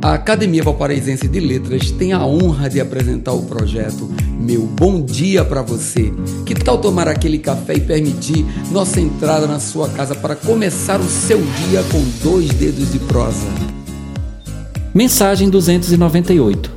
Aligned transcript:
A 0.00 0.14
Academia 0.14 0.62
Valparaísense 0.62 1.26
de 1.26 1.40
Letras 1.40 1.90
tem 1.90 2.12
a 2.12 2.24
honra 2.24 2.70
de 2.70 2.80
apresentar 2.80 3.32
o 3.32 3.42
projeto 3.42 4.08
Meu 4.40 4.62
Bom 4.62 5.02
Dia 5.02 5.44
para 5.44 5.60
Você. 5.60 6.12
Que 6.46 6.54
tal 6.54 6.78
tomar 6.78 7.08
aquele 7.08 7.36
café 7.36 7.74
e 7.74 7.80
permitir 7.80 8.46
nossa 8.70 9.00
entrada 9.00 9.48
na 9.48 9.58
sua 9.58 9.88
casa 9.88 10.14
para 10.14 10.36
começar 10.36 11.00
o 11.00 11.08
seu 11.08 11.38
dia 11.38 11.82
com 11.90 12.00
dois 12.22 12.48
dedos 12.50 12.92
de 12.92 13.00
prosa? 13.00 13.48
Mensagem 14.94 15.50
298 15.50 16.70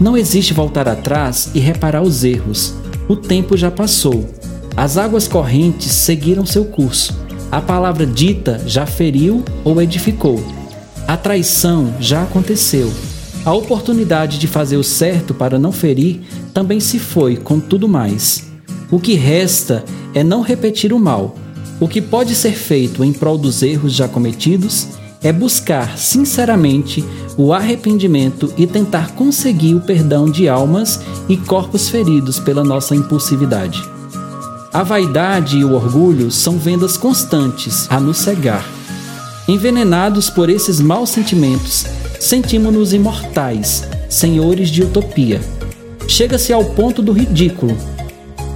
Não 0.00 0.16
existe 0.16 0.54
voltar 0.54 0.86
atrás 0.86 1.50
e 1.52 1.58
reparar 1.58 2.02
os 2.02 2.22
erros. 2.22 2.72
O 3.08 3.16
tempo 3.16 3.56
já 3.56 3.70
passou. 3.70 4.28
As 4.76 4.96
águas 4.96 5.26
correntes 5.26 5.90
seguiram 5.90 6.46
seu 6.46 6.66
curso. 6.66 7.20
A 7.50 7.60
palavra 7.60 8.06
dita 8.06 8.62
já 8.64 8.86
feriu 8.86 9.44
ou 9.64 9.82
edificou 9.82 10.61
a 11.06 11.16
traição 11.16 11.94
já 12.00 12.22
aconteceu. 12.22 12.92
A 13.44 13.52
oportunidade 13.52 14.38
de 14.38 14.46
fazer 14.46 14.76
o 14.76 14.84
certo 14.84 15.34
para 15.34 15.58
não 15.58 15.72
ferir 15.72 16.20
também 16.54 16.78
se 16.78 16.98
foi 16.98 17.36
com 17.36 17.58
tudo 17.58 17.88
mais. 17.88 18.46
O 18.90 19.00
que 19.00 19.14
resta 19.14 19.84
é 20.14 20.22
não 20.22 20.42
repetir 20.42 20.92
o 20.92 20.98
mal. 20.98 21.36
O 21.80 21.88
que 21.88 22.00
pode 22.00 22.34
ser 22.34 22.52
feito 22.52 23.02
em 23.02 23.12
prol 23.12 23.36
dos 23.36 23.62
erros 23.62 23.92
já 23.92 24.06
cometidos 24.06 24.88
é 25.22 25.32
buscar 25.32 25.98
sinceramente 25.98 27.04
o 27.36 27.52
arrependimento 27.52 28.52
e 28.56 28.66
tentar 28.66 29.12
conseguir 29.12 29.74
o 29.74 29.80
perdão 29.80 30.30
de 30.30 30.48
almas 30.48 31.00
e 31.28 31.36
corpos 31.36 31.88
feridos 31.88 32.38
pela 32.38 32.62
nossa 32.62 32.94
impulsividade. 32.94 33.82
A 34.72 34.82
vaidade 34.82 35.58
e 35.58 35.64
o 35.64 35.74
orgulho 35.74 36.30
são 36.30 36.58
vendas 36.58 36.96
constantes 36.96 37.86
a 37.90 37.98
nos 37.98 38.18
cegar 38.18 38.64
Envenenados 39.52 40.30
por 40.30 40.48
esses 40.48 40.80
maus 40.80 41.10
sentimentos, 41.10 41.84
sentimos-nos 42.18 42.94
imortais, 42.94 43.86
senhores 44.08 44.70
de 44.70 44.82
utopia. 44.82 45.42
Chega-se 46.08 46.54
ao 46.54 46.64
ponto 46.64 47.02
do 47.02 47.12
ridículo. 47.12 47.76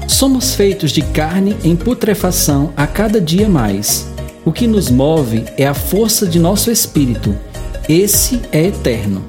Somos 0.09 0.55
feitos 0.55 0.91
de 0.91 1.03
carne 1.03 1.55
em 1.63 1.77
putrefação 1.77 2.73
a 2.75 2.87
cada 2.87 3.21
dia 3.21 3.47
mais. 3.47 4.09
O 4.43 4.51
que 4.51 4.67
nos 4.67 4.89
move 4.89 5.45
é 5.59 5.67
a 5.67 5.75
força 5.75 6.27
de 6.27 6.39
nosso 6.39 6.71
espírito. 6.71 7.37
Esse 7.87 8.41
é 8.51 8.65
eterno. 8.65 9.23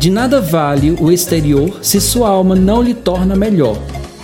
De 0.00 0.10
nada 0.10 0.40
vale 0.40 0.90
o 0.98 1.12
exterior 1.12 1.78
se 1.82 2.00
sua 2.00 2.30
alma 2.30 2.56
não 2.56 2.82
lhe 2.82 2.94
torna 2.94 3.36
melhor. 3.36 3.78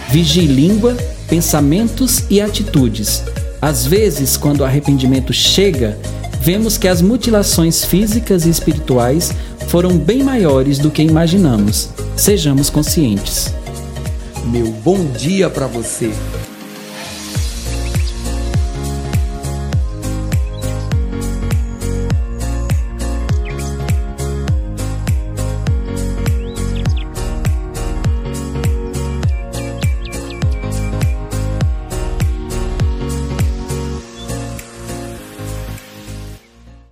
Vigie 0.08 0.48
língua, 0.48 0.96
pensamentos 1.28 2.24
e 2.28 2.41
atitudes. 2.41 3.22
Às 3.62 3.86
vezes, 3.86 4.36
quando 4.36 4.62
o 4.62 4.64
arrependimento 4.64 5.32
chega, 5.32 5.96
vemos 6.48 6.78
que 6.78 6.88
as 6.88 7.02
mutilações 7.02 7.84
físicas 7.84 8.46
e 8.46 8.48
espirituais 8.48 9.32
foram 9.68 9.98
bem 9.98 10.22
maiores 10.22 10.78
do 10.78 10.91
que 10.91 11.02
imaginamos. 11.02 11.91
Sejamos 12.16 12.70
conscientes. 12.70 13.52
Meu 14.46 14.69
bom 14.82 15.04
dia 15.12 15.50
para 15.50 15.66
você. 15.66 16.10